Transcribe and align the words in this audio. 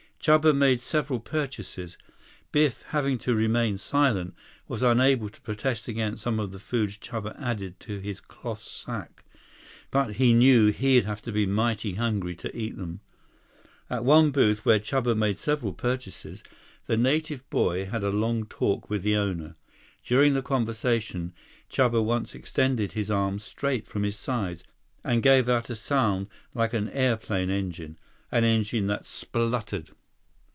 Chuba 0.23 0.55
made 0.55 0.83
several 0.83 1.19
purchases. 1.19 1.97
Biff, 2.51 2.83
having 2.89 3.17
to 3.17 3.33
remain 3.33 3.79
silent, 3.79 4.35
was 4.67 4.83
unable 4.83 5.29
to 5.29 5.41
protest 5.41 5.87
against 5.87 6.21
some 6.21 6.39
of 6.39 6.51
the 6.51 6.59
foods 6.59 6.99
Chuba 6.99 7.35
added 7.41 7.79
to 7.79 7.97
his 7.97 8.19
cloth 8.21 8.59
sack. 8.59 9.23
But 9.89 10.13
he 10.17 10.31
knew 10.33 10.67
he'd 10.67 11.05
have 11.05 11.23
to 11.23 11.31
be 11.31 11.47
mighty 11.47 11.95
hungry 11.95 12.35
to 12.35 12.55
eat 12.55 12.77
them. 12.77 12.99
109 13.87 13.97
At 13.97 14.05
one 14.05 14.29
booth, 14.29 14.63
where 14.63 14.79
Chuba 14.79 15.17
made 15.17 15.39
several 15.39 15.73
purchases, 15.73 16.43
the 16.85 16.97
native 16.97 17.49
boy 17.49 17.85
had 17.87 18.03
a 18.03 18.11
long 18.11 18.45
talk 18.45 18.91
with 18.91 19.01
the 19.01 19.15
owner. 19.15 19.55
During 20.05 20.35
the 20.35 20.43
conversation, 20.43 21.33
Chuba 21.67 21.99
once 22.03 22.35
extended 22.35 22.91
his 22.91 23.09
arms 23.09 23.43
straight 23.43 23.87
from 23.87 24.03
his 24.03 24.17
sides, 24.19 24.63
and 25.03 25.23
gave 25.23 25.49
out 25.49 25.63
with 25.67 25.79
a 25.79 25.81
sound 25.81 26.27
like 26.53 26.73
an 26.75 26.89
airplane 26.91 27.49
engine, 27.49 27.97
an 28.31 28.43
engine 28.43 28.85
that 28.85 29.03
sputtered. 29.07 29.89